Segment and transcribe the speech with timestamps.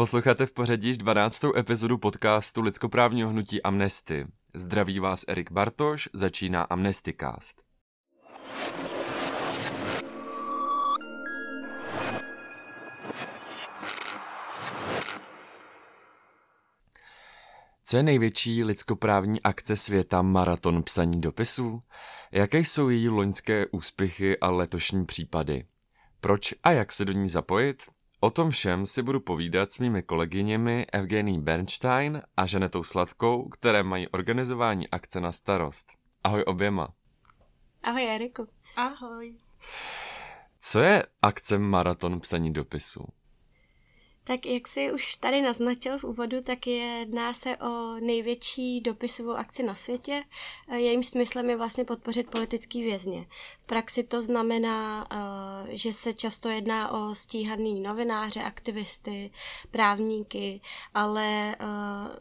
[0.00, 1.44] Posloucháte v pořadí již 12.
[1.56, 4.26] epizodu podcastu lidskoprávního hnutí Amnesty.
[4.54, 7.62] Zdraví vás Erik Bartoš, začíná Amnestycast.
[17.84, 21.82] Co je největší lidskoprávní akce světa Maraton psaní dopisů?
[22.32, 25.64] Jaké jsou její loňské úspěchy a letošní případy?
[26.20, 27.82] Proč a jak se do ní zapojit?
[28.22, 33.82] O tom všem si budu povídat s mými kolegyněmi Evgení Bernstein a Ženetou Sladkou, které
[33.82, 35.92] mají organizování akce na starost.
[36.24, 36.88] Ahoj oběma.
[37.82, 38.48] Ahoj Eriku.
[38.76, 39.36] Ahoj.
[40.60, 43.04] Co je akce Maraton psaní dopisů?
[44.24, 49.62] Tak jak si už tady naznačil v úvodu, tak jedná se o největší dopisovou akci
[49.62, 50.22] na světě.
[50.72, 53.26] Jejím smyslem je vlastně podpořit politický vězně.
[53.62, 59.30] V praxi to znamená, eh, že se často jedná o stíhaný novináře, aktivisty,
[59.70, 60.60] právníky,
[60.94, 61.56] ale eh,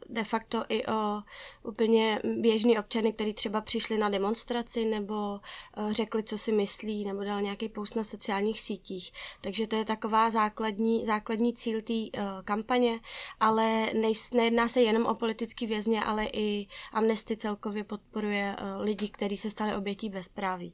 [0.09, 1.21] de facto i o
[1.63, 5.39] úplně běžný občany, kteří třeba přišli na demonstraci nebo
[5.77, 9.11] eh, řekli, co si myslí, nebo dal nějaký post na sociálních sítích.
[9.41, 12.99] Takže to je taková základní, základní cíl té uh, kampaně,
[13.39, 19.09] ale nej, nejedná se jenom o politický vězně, ale i Amnesty celkově podporuje uh, lidi,
[19.09, 20.73] kteří se stali obětí bezpráví.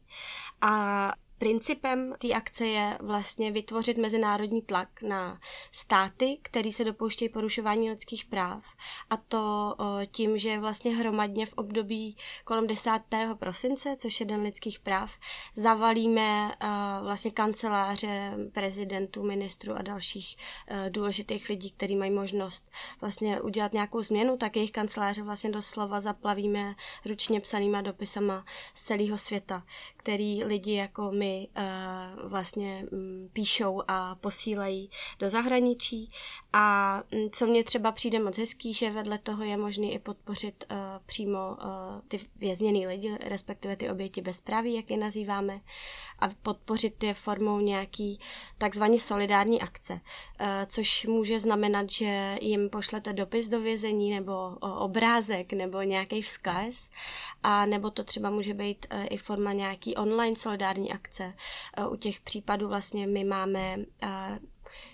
[0.61, 5.39] A Principem té akce je vlastně vytvořit mezinárodní tlak na
[5.71, 8.63] státy, které se dopouštějí porušování lidských práv.
[9.09, 9.75] A to
[10.11, 12.91] tím, že vlastně hromadně v období kolem 10.
[13.39, 15.11] prosince, což je Den lidských práv,
[15.55, 16.51] zavalíme
[17.01, 20.37] vlastně kanceláře prezidentů, ministrů a dalších
[20.89, 26.75] důležitých lidí, kteří mají možnost vlastně udělat nějakou změnu, tak jejich kanceláře vlastně doslova zaplavíme
[27.05, 29.63] ručně psanýma dopisama z celého světa,
[29.97, 36.11] který lidi jako my mi uh, vlastně um, píšou a posílají do zahraničí.
[36.57, 40.65] A um, co mně třeba přijde moc hezký, že vedle toho je možné i podpořit
[40.71, 41.57] uh, přímo uh,
[42.07, 45.61] ty vězněný lidi, respektive ty oběti bezpráví, jak je nazýváme,
[46.19, 48.19] a podpořit je formou nějaký
[48.57, 49.99] takzvaně solidární akce, uh,
[50.67, 56.89] což může znamenat, že jim pošlete dopis do vězení nebo obrázek nebo nějaký vzkaz,
[57.43, 61.33] a nebo to třeba může být uh, i forma nějaký online solidární akce.
[61.77, 64.39] Eh, u těch případů vlastně my máme eh,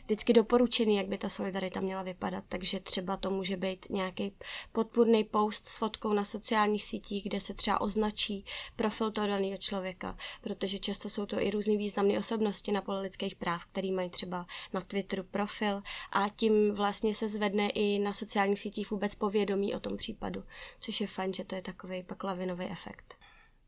[0.04, 4.34] vždycky doporučený, jak by ta solidarita měla vypadat, takže třeba to může být nějaký
[4.72, 10.18] podpůrný post s fotkou na sociálních sítích, kde se třeba označí profil toho daného člověka,
[10.42, 14.46] protože často jsou to i různé významné osobnosti na poli lidských práv, který mají třeba
[14.74, 15.82] na Twitteru profil
[16.12, 20.44] a tím vlastně se zvedne i na sociálních sítích vůbec povědomí o tom případu,
[20.80, 23.22] což je fajn, že to je takový pak lavinový efekt.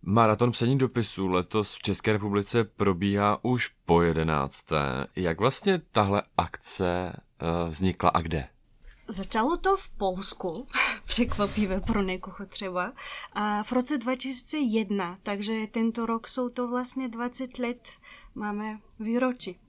[0.05, 5.07] Maraton psaní dopisů letos v České republice probíhá už po jedenácté.
[5.15, 8.47] Jak vlastně tahle akce uh, vznikla a kde?
[9.07, 10.67] Začalo to v Polsku,
[11.05, 12.93] překvapivé pro někoho třeba,
[13.33, 17.87] a v roce 2001, takže tento rok jsou to vlastně 20 let
[18.35, 19.59] máme výročí.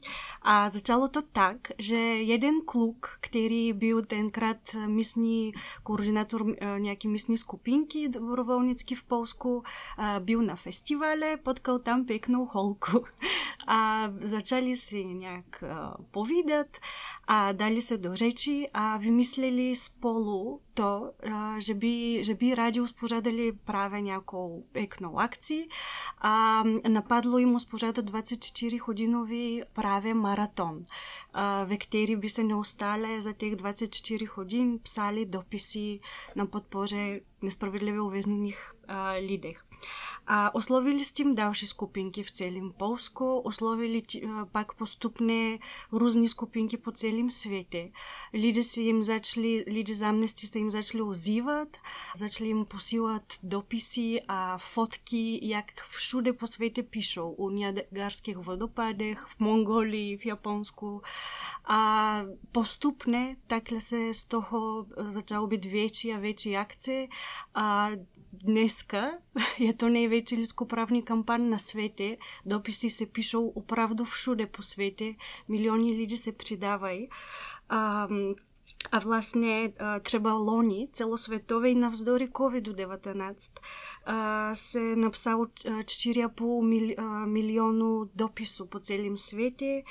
[0.43, 5.53] A začalo to tak, že jeden kluk, který byl tenkrát místní
[5.83, 6.47] koordinátor
[6.79, 9.63] nějaké místní skupinky dobrovolnické v Polsku,
[10.19, 13.05] byl na festivale, potkal tam pěknou holku.
[13.67, 15.65] A začali si nějak
[16.11, 16.67] povídat
[17.27, 24.03] a dali se do řeči a vymysleli spolu to, eh, żeby, żeby radzi usporadali prawie
[24.03, 25.65] nějakou pekną akcję.
[26.91, 30.83] Napadło im usporadać 24-godzinowy prawie maraton,
[31.67, 35.99] w którym by se neustale za tych 24 godzin psali dopisy
[36.37, 39.65] na podporze nespravedlivě uvězněných eh, lidech.
[40.27, 44.03] A oslovili s tím další skupinky v celém Polsku, oslovili
[44.53, 45.59] pak postupně
[45.93, 47.91] různé skupinky po celém světě.
[48.33, 51.69] Lidi se jim začali, lidi z Amnesty se jim začali ozývat,
[52.17, 59.41] začali jim posílat dopisy a fotky, jak všude po světě píšou, u Niagarských vodopádech, v
[59.41, 61.03] Mongolii, v Japonsku.
[61.65, 62.21] A
[62.53, 67.07] postupně takhle se z toho začalo být větší a větší akce
[67.55, 67.89] a
[68.39, 69.11] dneska
[69.59, 72.17] je to největší lidskoprávní kampaň na světě.
[72.47, 75.15] Dopisy se píšou opravdu všude po světě.
[75.49, 77.11] Miliony lidí se přidávají.
[77.69, 78.09] A
[78.93, 79.73] a vlastně
[80.03, 83.35] třeba loni celosvětový navzdory COVID-19
[84.53, 89.83] se napsalo 4,5 milionu dopisů po celém světě.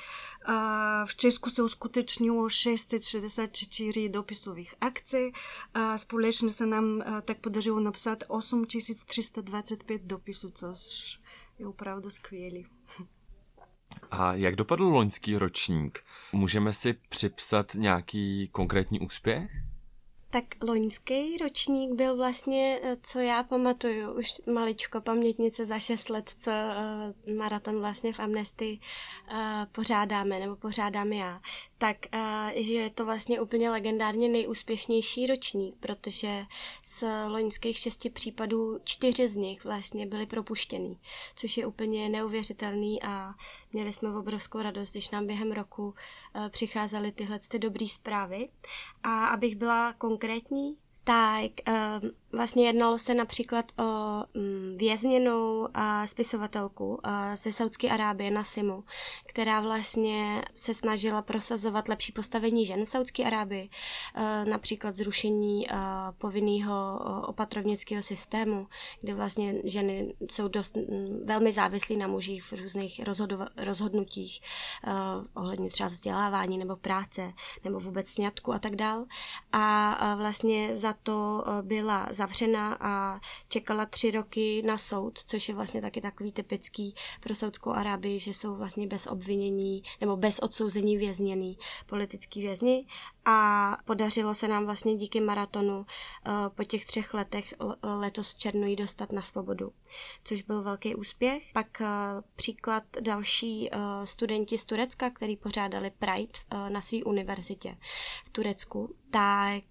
[1.04, 5.32] V Česku se uskutečnilo 664 dopisových akcí.
[5.96, 11.20] Společně se nám tak podařilo napsat 8325 dopisů, což
[11.58, 12.60] je opravdu skvělé.
[14.10, 16.04] A jak dopadl loňský ročník?
[16.32, 19.50] Můžeme si připsat nějaký konkrétní úspěch?
[20.30, 26.30] Tak loňský ročník byl vlastně, eh, co já pamatuju, už maličko pamětnice za šest let,
[26.38, 28.78] co uh, maraton vlastně v Amnesty
[29.32, 29.38] uh,
[29.72, 31.40] pořádáme, nebo pořádám já
[31.78, 31.96] tak
[32.54, 36.46] že je to vlastně úplně legendárně nejúspěšnější ročník, protože
[36.84, 40.98] z loňských šesti případů čtyři z nich vlastně byly propuštěný,
[41.36, 43.34] což je úplně neuvěřitelný a
[43.72, 48.48] měli jsme obrovskou radost, když nám během roku uh, přicházely tyhle ty dobré zprávy.
[49.02, 53.84] A abych byla konkrétní, tak uh, Vlastně jednalo se například o
[54.34, 55.68] mm, vězněnou
[56.04, 57.00] spisovatelku
[57.34, 58.84] ze Saudské Arábie na Simu,
[59.26, 63.68] která vlastně se snažila prosazovat lepší postavení žen v Saudské Arábii,
[64.14, 65.66] e, například zrušení
[66.18, 68.66] povinného opatrovnického systému,
[69.00, 70.78] kde vlastně ženy jsou dost
[71.24, 73.00] velmi závislí na mužích v různých
[73.56, 74.90] rozhodnutích e,
[75.34, 77.32] ohledně třeba vzdělávání nebo práce
[77.64, 79.04] nebo vůbec sňatku a tak dál.
[79.52, 85.54] A vlastně za to e, byla zavřena a čekala tři roky na soud, což je
[85.54, 90.96] vlastně taky takový typický pro Saudskou Arábii, že jsou vlastně bez obvinění nebo bez odsouzení
[90.96, 92.86] vězněný politický vězni
[93.24, 95.86] a podařilo se nám vlastně díky maratonu
[96.26, 99.72] eh, po těch třech letech letos v červnu jí dostat na svobodu,
[100.24, 101.42] což byl velký úspěch.
[101.52, 101.86] Pak eh,
[102.36, 106.32] příklad další eh, studenti z Turecka, který pořádali Pride
[106.68, 107.76] na své univerzitě
[108.24, 109.64] v Turecku, tak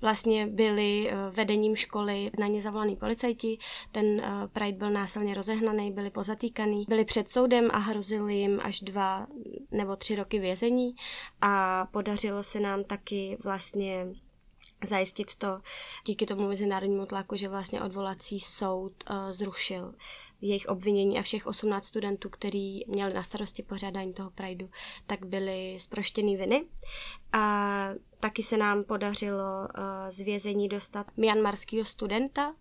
[0.00, 3.58] vlastně byli vedením školy na ně zavolaný policajti,
[3.92, 4.22] ten
[4.52, 9.26] Pride byl násilně rozehnaný, byli pozatýkaný, byli před soudem a hrozili jim až dva
[9.70, 10.94] nebo tři roky vězení.
[11.40, 14.06] A podařilo se nám tak taky vlastně
[14.84, 15.60] zajistit to
[16.06, 19.94] díky tomu mezinárodnímu tlaku, že vlastně odvolací soud uh, zrušil
[20.40, 24.68] jejich obvinění a všech 18 studentů, kteří měli na starosti pořádání toho Prideu,
[25.06, 26.64] tak byli zproštěný viny.
[27.32, 27.88] A
[28.20, 32.54] taky se nám podařilo uh, z vězení dostat myanmarského studenta,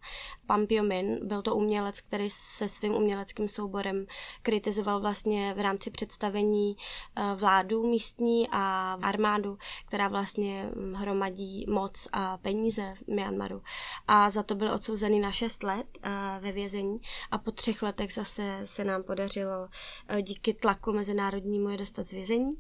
[0.48, 1.27] Pampio Min.
[1.27, 4.06] Byl to umělec, který se svým uměleckým souborem
[4.42, 9.57] kritizoval vlastně v rámci představení uh, vládu místní a armádu,
[9.88, 13.62] která vlastně hm, hromadí moc a peníze v Myanmaru.
[14.07, 16.98] A za to byl odsouzený na 6 let uh, ve vězení
[17.31, 22.12] a po třech letech zase se nám podařilo uh, díky tlaku mezinárodnímu je dostat z
[22.12, 22.51] vězení.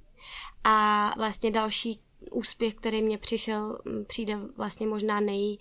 [0.63, 5.57] A vlastně další úspěch, který mě přišel, přijde vlastně možná nej,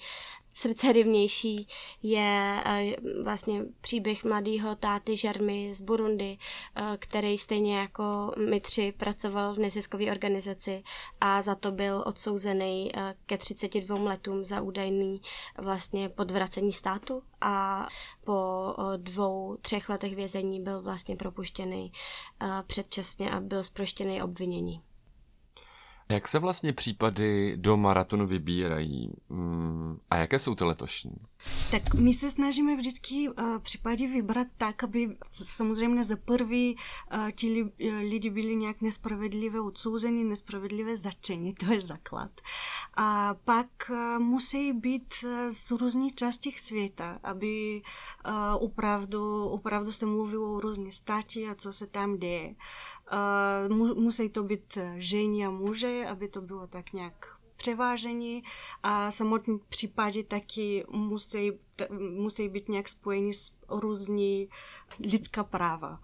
[0.55, 1.69] srdcerivnější
[2.03, 6.39] je eh, vlastně příběh mladého táty Žermy z Burundi,
[6.77, 10.83] eh, který stejně jako my tři pracoval v neziskové organizaci
[11.21, 15.21] a za to byl odsouzený eh, ke 32 letům za údajný
[15.59, 17.87] vlastně podvracení státu a
[18.25, 18.35] po
[18.97, 21.93] dvou, třech letech vězení byl vlastně propuštěný
[22.67, 24.83] předčasně a byl zproštěný obvinění.
[26.09, 29.11] Jak se vlastně případy do maratonu vybírají?
[29.29, 31.13] Mm, a jaké jsou ty letošní?
[31.71, 37.49] Tak my se snažíme vždycky uh, případy vybrat tak, aby samozřejmě za prvý uh, ti
[37.49, 37.71] li, uh,
[38.01, 42.31] lidi byli nějak nespravedlivě odsouzeni, nespravedlivě začeni, to je základ.
[42.97, 45.15] A pak uh, musí být
[45.49, 47.83] z různých částí světa, aby
[48.27, 48.33] uh,
[48.65, 52.55] opravdu, opravdu se mluvilo o různých státě a co se tam děje.
[53.71, 57.34] Uh, musí to být ženy a muže, aby to bylo tak nějak
[57.65, 58.43] převážení
[58.83, 61.53] a samotný případy taky musí,
[61.91, 64.49] musí být nějak spojení s různí
[65.01, 66.01] lidská práva,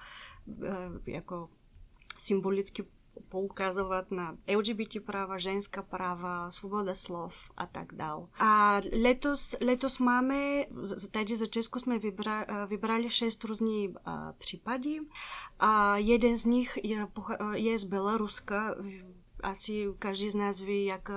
[1.07, 1.51] jako
[2.19, 2.85] symbolicky
[3.29, 8.29] poukazovat na LGBT práva, ženská práva, svoboda slov a tak dál.
[8.39, 10.65] A letos, letos máme,
[11.11, 13.91] tady za Česku jsme vybra, vybrali šest různých
[14.39, 14.91] případů
[15.59, 17.07] a jeden z nich je,
[17.53, 18.75] je z Běloruska,
[19.43, 21.11] asi každý z nás ví, jak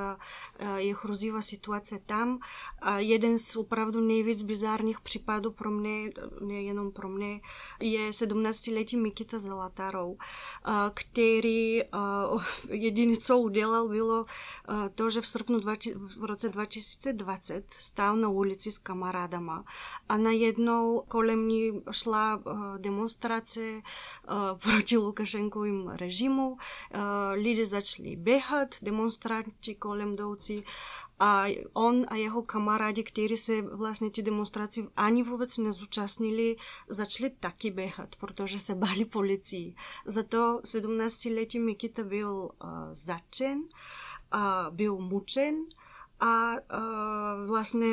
[0.77, 2.39] je hrozivá situace tam.
[2.81, 6.11] A jeden z opravdu nejvíc bizárních případů pro mě,
[6.41, 7.41] nejenom pro mě,
[7.79, 10.17] je 17-letý Mikita Zalatarov,
[10.93, 11.81] který
[12.69, 14.25] jediné, co udělal, bylo
[14.95, 19.63] to, že v srpnu 20, v roce 2020 stál na ulici s kamarádama
[20.09, 22.41] a najednou kolem ní šla
[22.77, 23.61] demonstrace
[24.63, 26.57] proti Lukašenkovým režimu.
[27.33, 30.63] Lidi začali běhat, demonstranti kolem jdoucí
[31.19, 36.55] a on a jeho kamarádi, kteří se vlastně ti demonstraci ani vůbec nezúčastnili,
[36.89, 39.75] začali taky běhat, protože se báli policii.
[40.05, 42.29] Za to 17-letý Mikita byl
[42.63, 43.63] uh, začen
[44.31, 45.55] a byl mučen
[46.19, 47.87] a uh, vlastně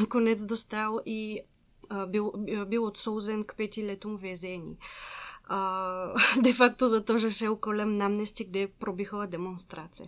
[0.00, 1.42] nakonec dostal i
[1.90, 2.32] uh, byl,
[2.64, 4.78] byl odsouzen k pěti letům vězení.
[4.78, 5.25] a,
[7.00, 10.04] to, že šel kolem náměstí, kde probíhala demonstrace.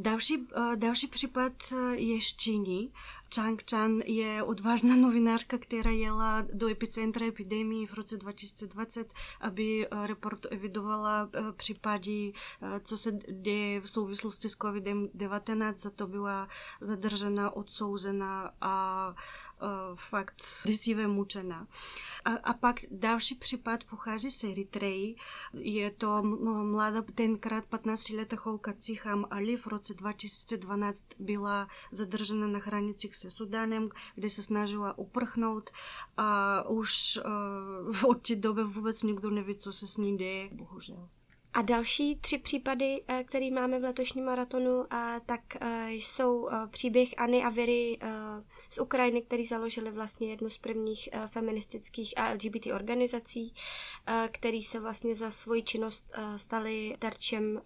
[0.00, 0.46] Další,
[0.76, 1.52] další případ
[1.92, 2.88] je Ščíny.
[3.34, 10.46] Chang Chan je odvážná novinářka, která jela do epicentra epidemii v roce 2020, aby report
[10.50, 12.32] evidovala případy,
[12.82, 15.74] co se děje v souvislosti s COVID-19.
[15.74, 16.48] Za to byla
[16.80, 19.14] zadržena, odsouzena a
[19.94, 21.66] fakt děsivě mučena.
[22.24, 25.16] A, a pak další případ pochází z Eritreji.
[25.52, 26.22] Je to
[26.62, 33.88] mladá, tenkrát 15-letá holka Ciham Ali v roce 2012 byla zadržena na hranicích se Sudanem,
[34.14, 35.70] kde se snažila uprchnout
[36.16, 37.18] a už
[37.94, 41.08] uh, od té doby vůbec nikdo neví, co se s ní děje, bohužel.
[41.52, 45.40] A další tři případy, eh, které máme v letošním maratonu, eh, tak
[45.88, 47.98] jsou příběh Anny a Věry
[48.68, 53.54] z Ukrajiny, který založili vlastně jednu z prvních feministických a LGBT organizací,
[54.30, 57.60] který se vlastně za svoji činnost stali terčem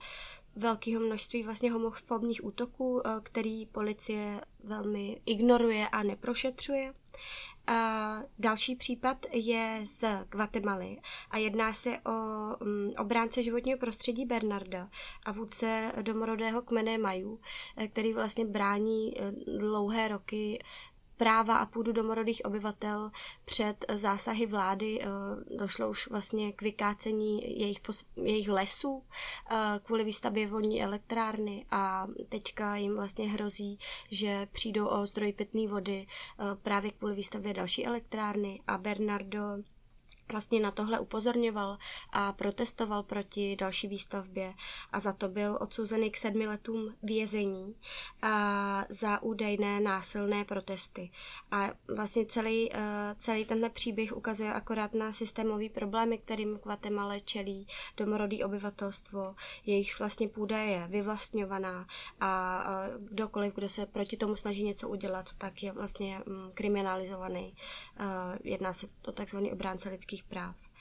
[0.56, 6.94] velkého množství vlastně homofobních útoků, eh, který policie velmi ignoruje a neprošetřuje.
[7.66, 10.98] A další případ je z Guatemaly
[11.30, 12.10] a jedná se o
[12.64, 14.88] mm, obránce životního prostředí Bernarda
[15.24, 17.40] a vůdce domorodého kmene Majů,
[17.76, 20.58] eh, který vlastně brání eh, dlouhé roky
[21.16, 23.10] práva a půdu domorodých obyvatel
[23.44, 25.00] před zásahy vlády.
[25.02, 25.06] Eh,
[25.56, 27.80] došlo už vlastně k vykácení jejich,
[28.16, 29.02] jejich lesů
[29.50, 33.78] eh, kvůli výstavbě vodní elektrárny a teďka jim vlastně hrozí,
[34.10, 39.40] že přijdou o zdroj pitné vody eh, právě kvůli výstavbě další elektrárny a Bernardo
[40.32, 41.78] vlastně na tohle upozorňoval
[42.12, 44.54] a protestoval proti další výstavbě
[44.92, 47.74] a za to byl odsouzený k sedmi letům vězení
[48.22, 51.10] a za údajné násilné protesty.
[51.50, 52.78] A vlastně celý, eh,
[53.18, 59.34] celý tenhle příběh ukazuje akorát na systémový problémy, kterým Guatemala čelí domorodý obyvatelstvo,
[59.66, 61.86] jejich vlastně půda je vyvlastňovaná
[62.20, 62.62] a
[62.98, 67.54] kdokoliv, kdo se proti tomu snaží něco udělat, tak je vlastně mm, kriminalizovaný.
[67.96, 70.54] Eh, jedná se o takzvaný obránce lidských lidských práv.
[70.54, 70.71] Mm,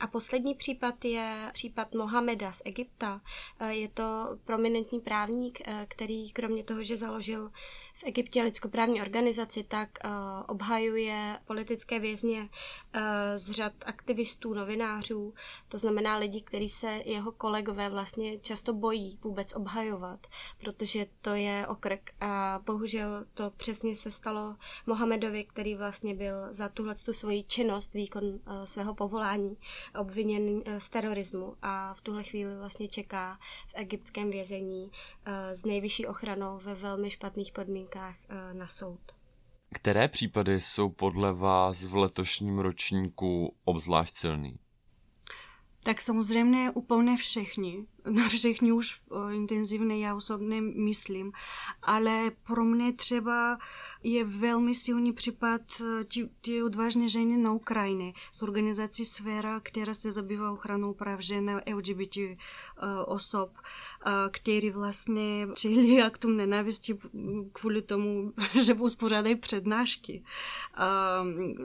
[0.00, 3.20] a poslední případ je případ Mohameda z Egypta.
[3.60, 7.50] Eh, je to prominentní právník, eh, který kromě toho, že založil
[7.94, 10.08] v Egyptě lidskoprávní organizaci, tak eh,
[10.48, 12.48] obhajuje politické vězně
[13.36, 15.34] z řad aktivistů, novinářů,
[15.68, 20.26] to znamená lidi, kteří se jeho kolegové vlastně často bojí vůbec obhajovat,
[20.60, 24.56] protože to je okrk a bohužel to přesně se stalo
[24.86, 29.55] Mohamedovi, který vlastně byl za tuhle svoji činnost, výkon svého povolání
[29.98, 34.90] obviněn eh, z terorismu a v tuhle chvíli vlastně čeká v egyptském vězení
[35.24, 39.00] eh, s nejvyšší ochranou ve velmi špatných podmínkách eh, na soud.
[39.74, 44.58] Které případy jsou podle vás v letošním ročníku obzvlášť silný?
[45.84, 49.00] Tak samozřejmě úplně všichni na všechny už
[49.32, 51.32] intenzivně já osobně myslím,
[51.82, 53.58] ale pro mě třeba
[54.02, 55.60] je velmi silný případ
[56.14, 61.62] ty, ty odvážné ženy na Ukrajině z organizací Sfera, která se zabývá ochranou práv žen
[61.74, 62.18] LGBT
[63.06, 63.58] osob,
[64.30, 66.98] který vlastně čili aktům nenávisti
[67.52, 68.32] kvůli tomu,
[68.62, 70.24] že uspořádají přednášky.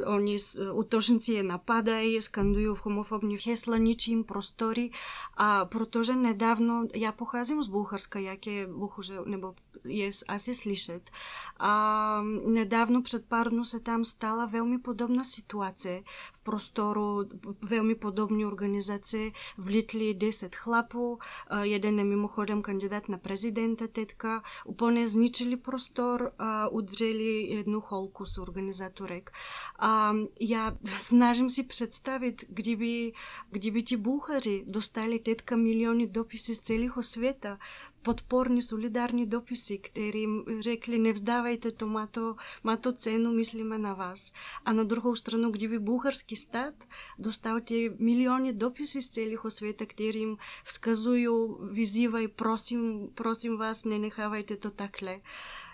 [0.05, 0.37] Oni
[0.73, 4.91] útočníci je napadají, skandují v homofobních hesla, ničím prostory
[5.37, 11.11] a protože ne nedávno, já pocházím z Bulharska, jak je bohužel, nebo je asi slyšet.
[11.59, 16.03] A nedávno před pár dnů se tam stala velmi podobná situace.
[16.33, 17.29] V prostoru
[17.61, 19.17] velmi podobné organizace
[19.57, 21.19] vlítli 10 chlapů,
[21.61, 28.37] jeden je mimochodem kandidát na prezidenta teďka, úplně zničili prostor a udřeli jednu holku z
[28.37, 29.31] organizátorek.
[29.79, 33.13] A já snažím si představit, kdyby,
[33.49, 37.57] kdyby ti Bulhaři dostali teďka miliony do dopisy z celého světa,
[38.01, 44.33] podporní, solidární dopisy, kterým řekli, nevzdávajte to, má to, má to cenu, myslíme na vás.
[44.65, 46.73] A na druhou stranu, kdyby bulharský stát
[47.19, 51.27] dostal ty miliony dopisy z celého světa, kterým vzkazují,
[51.71, 55.21] vyzývají, prosím, prosím vás, nenechávajte to takhle.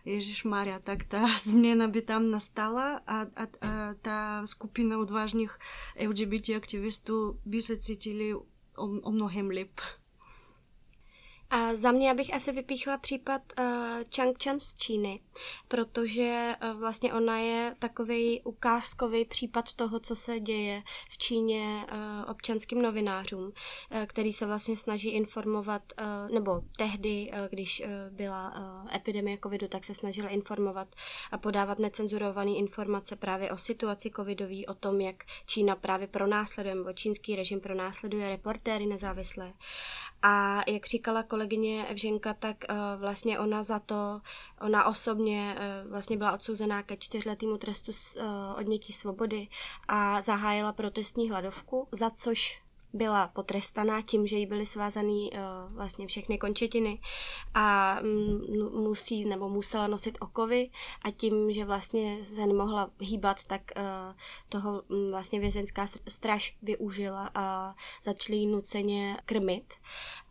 [0.06, 5.58] Ježíš Maria, tak ta změna by tam nastala a, a, a ta skupina odvážných
[6.08, 8.42] LGBT aktivistů by se cítili o,
[8.78, 9.80] o mnohem líp.
[11.50, 13.66] A za mě bych asi vypíchla případ uh,
[14.16, 15.20] Chang Chan z Číny,
[15.68, 21.86] protože vlastně ona je takový ukázkový případ toho, co se děje v Číně
[22.28, 23.54] občanským novinářům,
[24.08, 25.82] který se vlastně snaží informovat,
[26.34, 28.54] nebo tehdy, když byla
[28.96, 30.96] epidemie covidu, tak se snažila informovat
[31.32, 36.94] a podávat necenzurované informace právě o situaci covidový, o tom, jak Čína právě pronásleduje, nebo
[36.94, 39.54] čínský režim pronásleduje reportéry nezávislé.
[40.22, 44.22] A jak říkala kolegyně Evženka, tak uh, vlastně ona za to,
[44.62, 48.24] ona osobně uh, vlastně byla odsouzená ke čtyřletýmu trestu uh,
[48.58, 49.48] odnětí svobody
[49.88, 52.62] a zahájila protestní hladovku, za což
[52.94, 55.30] byla potrestaná tím, že jí byly svázané
[55.70, 57.02] vlastně všechny končetiny
[57.54, 60.70] a mm, musí nebo musela nosit okovy
[61.02, 63.62] a tím, že vlastně se nemohla hýbat, tak
[64.50, 69.74] toho um, vlastně vězenská straž využila a začali jí nuceně krmit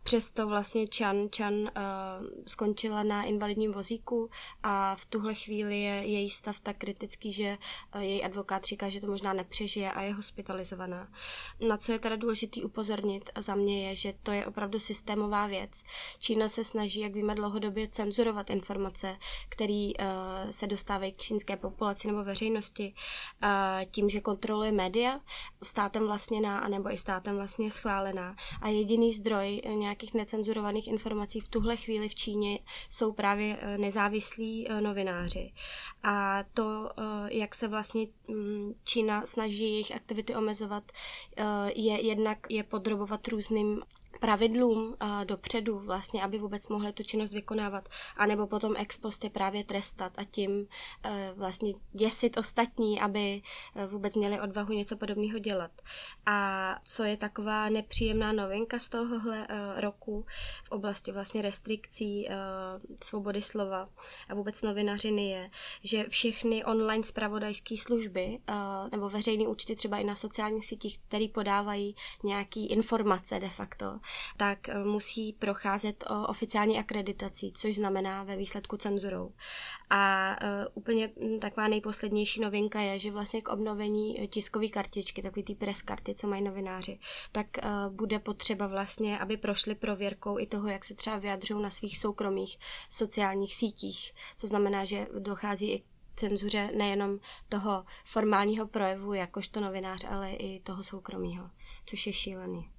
[0.07, 1.69] Přesto vlastně Chan, Chan uh,
[2.47, 4.31] skončila na invalidním vozíku
[4.63, 7.59] a v tuhle chvíli je její stav tak kritický, že
[7.95, 11.09] uh, její advokát říká, že to možná nepřežije a je hospitalizovaná.
[11.69, 15.83] Na co je teda důležitý upozornit za mě je, že to je opravdu systémová věc.
[16.19, 19.17] Čína se snaží, jak víme, dlouhodobě cenzurovat informace,
[19.49, 22.95] které uh, se dostávají k čínské populaci nebo veřejnosti
[23.43, 25.21] uh, tím, že kontroluje média,
[25.63, 28.37] státem vlastně na, anebo i státem vlastně schválená.
[28.63, 32.59] A jediný zdroj nějak nějakých necenzurovaných informací v tuhle chvíli v Číně
[32.91, 35.53] jsou právě eh, nezávislí eh, novináři.
[36.03, 40.93] A to, eh, jak se vlastně mm, Čína snaží jejich aktivity omezovat,
[41.75, 43.83] je jednak je podrobovat různým
[44.21, 49.31] pravidlům uh, dopředu, vlastně, aby vůbec mohli tu činnost vykonávat, anebo potom ex post je
[49.31, 53.43] právě trestat a tím uh, vlastně děsit ostatní, aby
[53.75, 55.71] uh, vůbec měli odvahu něco podobného dělat.
[56.27, 60.27] A co je taková nepříjemná novinka z tohohle uh, roku
[60.65, 62.29] v oblasti vlastně restrikcí
[63.03, 63.89] svobody slova
[64.29, 65.51] a vůbec novinařiny je,
[65.83, 68.39] že všechny online spravodajské služby
[68.93, 73.99] nebo veřejné účty třeba i na sociálních sítích, které podávají nějaký informace de facto,
[74.37, 79.33] tak eh, musí procházet o oficiální akreditací, což znamená ve výsledku cenzurou.
[79.91, 85.23] A uh, úplně hm, taková nejposlednější novinka je, že vlastně k obnovení eh, tiskové kartičky,
[85.23, 86.99] takový ty press karty, co mají novináři,
[87.33, 87.47] tak
[87.91, 92.59] bude potřeba vlastně, aby prošli prověrkou i toho, jak se třeba vyjadřují na svých soukromých
[92.91, 94.13] sociálních sítích.
[94.37, 95.83] Co znamená, že dochází i
[96.17, 101.51] cenzuře nejenom toho formálního projevu jakožto novinář, ale i toho soukromého,
[101.87, 102.76] což je šílený.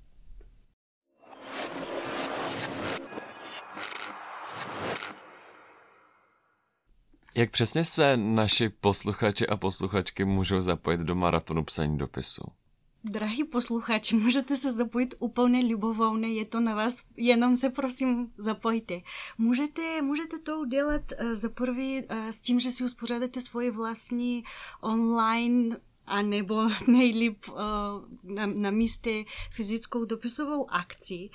[7.38, 12.42] Jak přesně se naši posluchači a posluchačky můžou zapojit do maratonu psaní dopisu?
[13.04, 19.02] Drahí posluchači, můžete se zapojit úplně libovolně, je to na vás, jenom se prosím zapojte.
[19.38, 24.44] Můžete, můžete to udělat uh, za prvý uh, s tím, že si uspořádáte svoje vlastní
[24.82, 25.78] online
[26.08, 27.58] a nebo nejlíp uh,
[28.24, 31.30] na, na místě fyzickou dopisovou akci.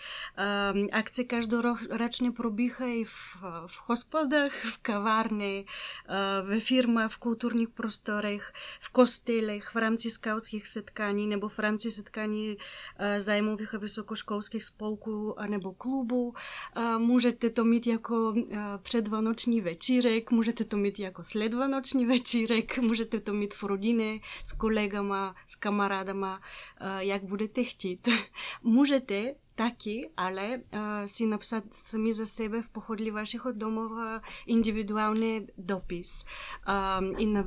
[0.75, 8.53] Um, akce každoročně probíhají v, v hospodách, v kavárně, uh, ve firmách, v kulturních prostorech,
[8.81, 15.35] v kostelech, v rámci skautských setkání nebo v rámci setkání uh, zájmových a vysokoškolských spolků
[15.47, 16.35] nebo klubů.
[16.77, 23.21] Uh, můžete to mít jako uh, předvánoční večírek, můžete to mít jako sledvánoční večírek, můžete
[23.21, 24.21] to mít v rodině,
[24.63, 26.39] колегама, с камарадама,
[26.77, 28.09] а, як будете хтит.
[28.63, 35.47] Можете таки, але а, си написат сами за себе в походли ваших домов а, индивидуални
[35.57, 36.27] допис.
[36.65, 37.45] А, и на, а,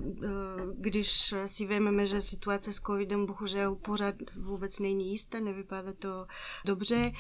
[0.78, 6.28] když si vememe, že situace s covidem bohužel pořád vůbec není jistá, nevypadá to
[6.66, 7.12] dobře,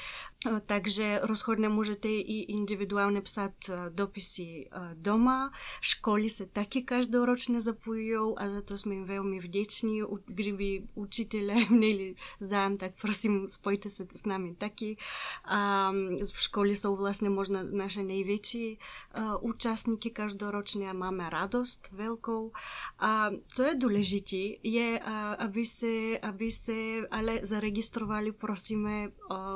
[0.65, 5.51] takže rozhodně můžete i individuálně psát uh, dopisy uh, doma.
[5.81, 10.01] Školy se taky každoročně zapojují a za to jsme velmi vděční.
[10.25, 14.97] Kdyby učitelé měli zájem, tak prosím spojte se s námi taky.
[15.45, 15.91] A
[16.33, 18.79] v škole jsou vlastně možná naše největší
[19.17, 22.51] uh, účastníky každoročně a máme radost velkou.
[22.99, 24.99] A co je důležité, je,
[25.37, 26.73] aby se, aby se
[27.11, 29.11] ale zaregistrovali, prosíme,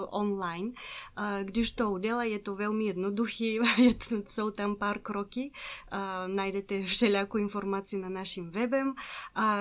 [0.10, 0.71] online.
[1.44, 3.46] Když to udělají, je to velmi jednoduché,
[3.78, 5.52] je to, jsou tam pár kroky,
[6.28, 8.94] najdete všelijakou informaci na našem webem.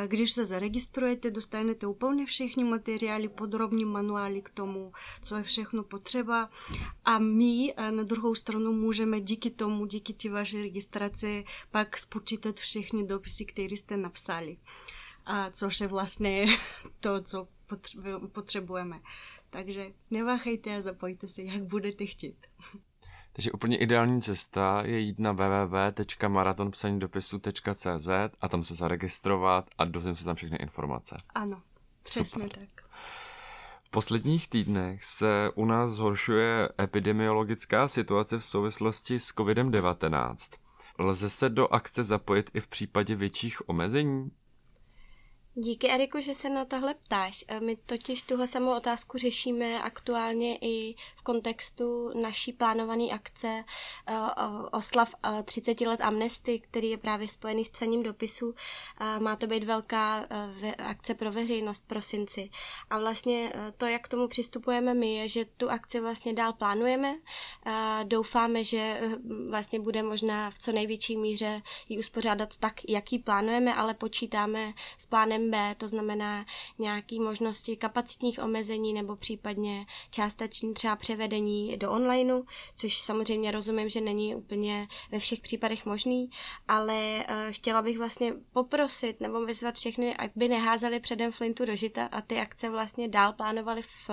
[0.06, 6.50] Když se zaregistrujete, dostanete úplně všechny materiály, podrobní manuály k tomu, co je všechno potřeba
[7.04, 13.04] a my na druhou stranu můžeme díky tomu, díky té vaší registraci pak spočítat všechny
[13.04, 14.56] dopisy, které jste napsali.
[15.26, 16.46] A což je vlastně
[17.00, 17.48] to, co
[18.32, 19.00] potřebujeme.
[19.50, 22.46] Takže neváhejte a zapojte se, jak budete chtít.
[23.32, 28.08] Takže úplně ideální cesta je jít na www.maratonpsanidopisu.cz
[28.40, 31.16] a tam se zaregistrovat a dozvím se tam všechny informace.
[31.34, 31.62] Ano,
[32.02, 32.58] přesně Super.
[32.58, 32.68] tak.
[33.84, 40.36] V posledních týdnech se u nás zhoršuje epidemiologická situace v souvislosti s COVID-19.
[40.98, 44.30] Lze se do akce zapojit i v případě větších omezení?
[45.60, 47.44] Díky, Eriku, že se na tohle ptáš.
[47.48, 53.64] E, my totiž tuhle samou otázku řešíme aktuálně i v kontextu naší plánované akce e,
[54.72, 58.54] oslav 30 e, let Amnesty, který je právě spojený s psaním dopisu.
[59.18, 60.26] Má to být velká
[60.78, 62.50] akce pro veřejnost v prosinci.
[62.90, 67.14] A vlastně to, jak k tomu přistupujeme my, je, že tu akci vlastně dál plánujeme.
[68.04, 69.00] Doufáme, že
[69.50, 75.06] vlastně bude možná v co největší míře ji uspořádat tak, jaký plánujeme, ale počítáme s
[75.06, 76.44] plánem B, to znamená
[76.78, 82.42] nějaké možnosti kapacitních omezení nebo případně částečně třeba převedení do onlineu,
[82.76, 86.30] což samozřejmě rozumím, že není úplně ve všech případech možný,
[86.68, 92.06] ale uh, chtěla bych vlastně poprosit nebo vyzvat všechny, aby neházeli předem flintu do žita
[92.06, 94.10] a ty akce vlastně dál plánovali v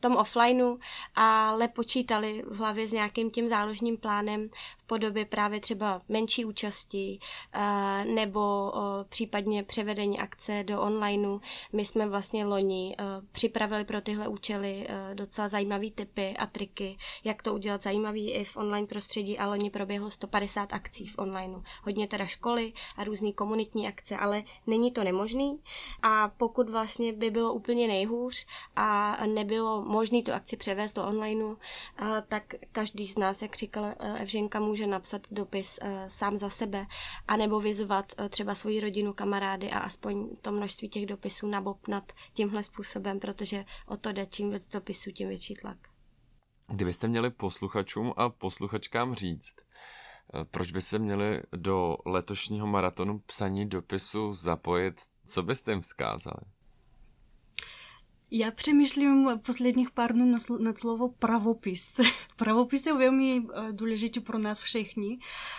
[0.00, 0.78] tom offlineu,
[1.14, 4.48] ale počítali v hlavě s nějakým tím záložním plánem
[4.92, 7.18] v podobě právě třeba menší účasti
[7.54, 8.72] uh, nebo
[9.08, 11.40] případně převedení akce do onlineu.
[11.72, 16.96] My jsme vlastně loni uh, připravili pro tyhle účely uh, docela zajímavé typy a triky,
[17.24, 21.62] jak to udělat zajímavý i v online prostředí a loni proběhlo 150 akcí v onlineu.
[21.82, 25.60] Hodně teda školy a různé komunitní akce, ale není to nemožný
[26.02, 31.56] a pokud vlastně by bylo úplně nejhůř a nebylo možné tu akci převést do onlineu,
[32.28, 36.86] tak každý z nás, jak říkala Evženka, může napsat dopis sám za sebe
[37.28, 43.20] anebo vyzvat třeba svoji rodinu, kamarády a aspoň to množství těch dopisů nabopnat tímhle způsobem,
[43.20, 45.78] protože o to jde, čím víc dopisů, tím větší tlak.
[46.68, 53.68] Kdybyste měli posluchačům a posluchačkám říct, eh, proč by se měli do letošního maratonu psaní
[53.68, 56.40] dopisu zapojit, co byste jim vzkázali?
[58.34, 62.00] Já přemýšlím posledních pár dnů nad slovo pravopis.
[62.36, 65.18] Pravopis je velmi důležitý pro nás všechny,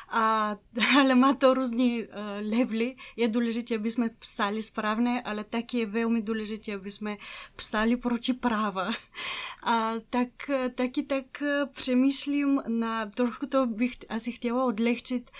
[0.09, 0.55] a,
[0.99, 2.03] ale má to různý
[2.51, 2.95] levely.
[3.15, 7.17] Je důležité, aby jsme psali správně, ale taky je velmi důležité, aby jsme
[7.55, 8.91] psali proti práva.
[9.63, 10.29] A tak,
[10.75, 15.31] taky tak přemýšlím na, trochu to bych asi chtěla odlehčit,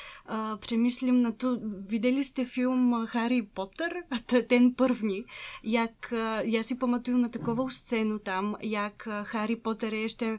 [0.57, 3.93] přemýšlím na to, viděli jste film Harry Potter,
[4.47, 5.25] ten první,
[5.63, 10.38] jak já si pamatuju na takovou scénu tam, jak eh, Harry Potter je ještě uh,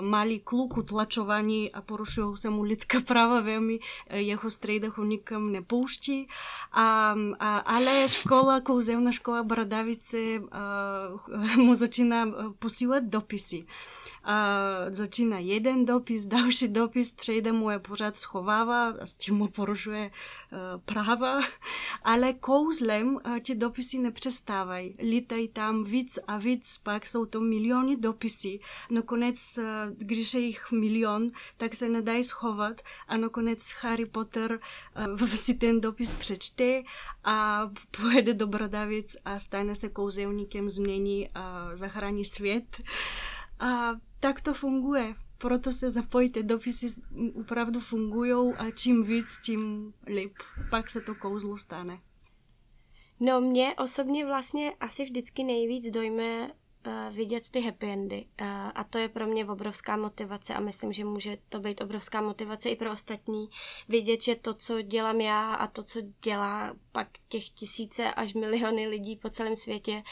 [0.00, 5.52] malý kluk utlačovaný a porušují se mu lidská práva velmi, eh, jeho strejda ho nikam
[5.52, 6.28] nepouští.
[6.72, 12.26] A, a, ale škola, kouzelná škola Bradavice uh, mu začíná
[12.58, 13.64] posílat dopisy.
[13.64, 14.13] Uh,
[14.90, 20.10] začíná jeden dopis, další dopis, třejde mu je pořád schovává, s tím mu porušuje
[20.52, 21.40] uh, práva,
[22.02, 24.96] ale kouzlem uh, ti dopisy nepřestávají.
[24.98, 28.60] Lítají tam víc a víc, pak jsou to miliony dopisy.
[28.90, 29.64] Nakonec, uh,
[29.96, 34.60] když je jich milion, tak se nedají schovat a nakonec Harry Potter
[35.20, 36.82] uh, si ten dopis přečte
[37.24, 42.82] a pojede do Bradavic a stane se kouzelníkem, změní a zachrání svět.
[43.58, 43.90] A
[44.20, 45.14] tak to funguje.
[45.38, 46.86] Proto se zapojte, dopisy
[47.34, 50.34] opravdu fungují a čím víc, tím líp.
[50.70, 52.00] Pak se to kouzlo stane.
[53.20, 56.50] No mě osobně vlastně asi vždycky nejvíc dojme
[57.10, 58.26] vidět ty happy endy.
[58.74, 62.70] A to je pro mě obrovská motivace a myslím, že může to být obrovská motivace
[62.70, 63.48] i pro ostatní.
[63.88, 68.86] Vidět, že to, co dělám já a to, co dělá pak těch tisíce až miliony
[68.86, 70.02] lidí po celém světě,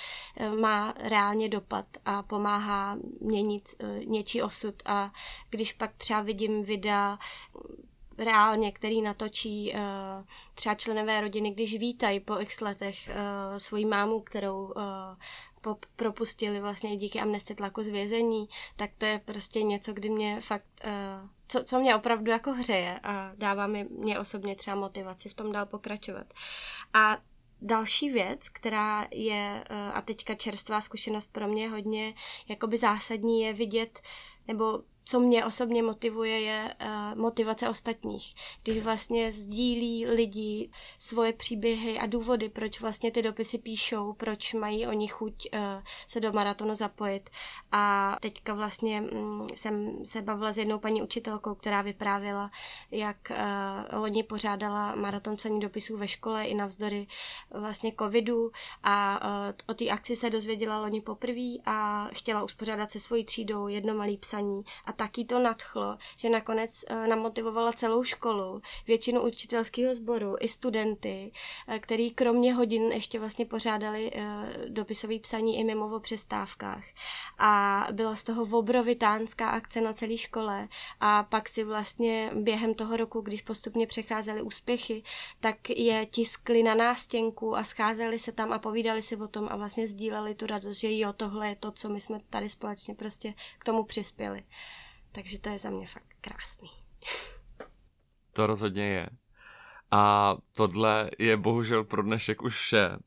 [0.40, 4.74] uh, má reálně dopad a pomáhá měnit uh, něčí osud.
[4.84, 5.12] A
[5.50, 7.18] když pak třeba vidím videa
[8.18, 9.80] reálně, který natočí uh,
[10.54, 14.72] třeba členové rodiny, když vítají po x letech uh, svoji mámu, kterou
[15.66, 20.40] uh, propustili vlastně díky amnesty tlaku z vězení, tak to je prostě něco, kdy mě
[20.40, 25.28] fakt, uh, co, co mě opravdu jako hřeje a dává mi mě osobně třeba motivaci
[25.28, 26.26] v tom dál pokračovat.
[26.94, 27.18] A
[27.64, 32.14] Další věc, která je, a teďka čerstvá zkušenost pro mě hodně
[32.48, 34.00] jakoby zásadní, je vidět,
[34.48, 38.34] nebo co mě osobně motivuje, je uh, motivace ostatních.
[38.62, 44.86] Když vlastně sdílí lidi svoje příběhy a důvody, proč vlastně ty dopisy píšou, proč mají
[44.86, 45.60] oni chuť uh,
[46.06, 47.30] se do maratonu zapojit.
[47.72, 52.50] A teďka vlastně um, jsem se bavila s jednou paní učitelkou, která vyprávěla,
[52.90, 57.06] jak uh, loni pořádala maraton psaní dopisů ve škole i navzdory
[57.50, 58.50] vlastně covidu
[58.82, 59.20] a
[59.68, 64.16] o té akci se dozvěděla loni poprvé a chtěla uspořádat se svojí třídou jedno malý
[64.16, 70.36] psaní a a taky to nadchlo, že nakonec uh, namotivovala celou školu, většinu učitelského sboru
[70.40, 71.32] i studenty,
[71.68, 74.22] uh, který kromě hodin ještě vlastně pořádali uh,
[74.68, 76.84] dopisový psaní i mimo o přestávkách.
[77.38, 80.68] A byla z toho obrovitánská akce na celé škole
[81.00, 85.02] a pak si vlastně během toho roku, když postupně přecházely úspěchy,
[85.40, 89.56] tak je tiskli na nástěnku a scházeli se tam a povídali si o tom a
[89.56, 93.34] vlastně sdíleli tu radost, že jo, tohle je to, co my jsme tady společně prostě
[93.58, 94.44] k tomu přispěli.
[95.12, 96.68] Takže to je za mě fakt krásný.
[98.32, 99.08] To rozhodně je.
[99.90, 102.98] A tohle je bohužel pro dnešek už vše.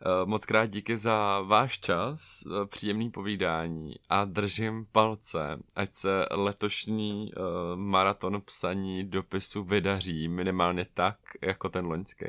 [0.00, 6.26] Eh, moc krát díky za váš čas, eh, příjemný povídání a držím palce, ať se
[6.30, 7.42] letošní uh,
[7.76, 12.26] maraton psaní dopisu vydaří minimálně tak, jako ten loňský.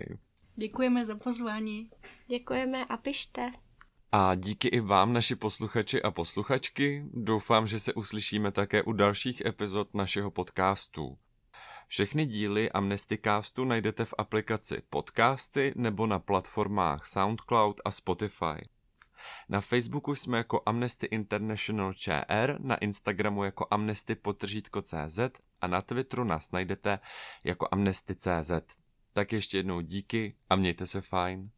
[0.56, 1.90] Děkujeme za pozvání.
[2.28, 3.52] Děkujeme a pište.
[4.12, 7.06] A díky i vám, naši posluchači a posluchačky.
[7.14, 11.18] Doufám, že se uslyšíme také u dalších epizod našeho podcastu.
[11.88, 18.70] Všechny díly Amnestycastu najdete v aplikaci Podcasty nebo na platformách SoundCloud a Spotify.
[19.50, 25.20] Na Facebooku jsme jako Amnesty International ČR, na Instagramu jako amnesty.cz
[25.62, 27.00] a na Twitteru nás najdete
[27.44, 28.52] jako amnesty.cz.
[29.14, 31.50] Tak ještě jednou díky a mějte se fajn.